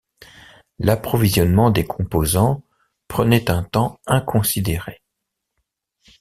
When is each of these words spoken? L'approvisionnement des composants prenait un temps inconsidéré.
L'approvisionnement 0.79 1.69
des 1.69 1.85
composants 1.85 2.63
prenait 3.07 3.51
un 3.51 3.61
temps 3.61 3.99
inconsidéré. 4.07 5.03